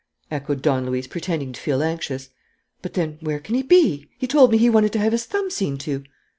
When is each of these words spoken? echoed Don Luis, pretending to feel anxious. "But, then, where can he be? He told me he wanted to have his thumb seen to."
echoed 0.31 0.63
Don 0.63 0.87
Luis, 0.87 1.05
pretending 1.05 1.53
to 1.53 1.61
feel 1.61 1.83
anxious. 1.83 2.29
"But, 2.81 2.95
then, 2.95 3.19
where 3.21 3.37
can 3.39 3.53
he 3.53 3.61
be? 3.61 4.09
He 4.17 4.25
told 4.25 4.51
me 4.51 4.57
he 4.57 4.67
wanted 4.67 4.93
to 4.93 4.99
have 4.99 5.11
his 5.11 5.25
thumb 5.25 5.51
seen 5.51 5.77
to." 5.77 6.03